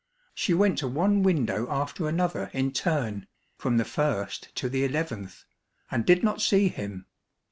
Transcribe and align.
She 0.33 0.55
went 0.55 0.79
to 0.79 0.87
one 0.87 1.21
window 1.21 1.67
after 1.69 2.07
another 2.09 2.49
in 2.53 2.71
turn, 2.71 3.27
from 3.55 3.77
the 3.77 3.85
first 3.85 4.49
to 4.55 4.67
the 4.67 4.83
eleventh, 4.83 5.43
and 5.91 6.03
did 6.07 6.23
not 6.23 6.41
see 6.41 6.69
him. 6.69 7.05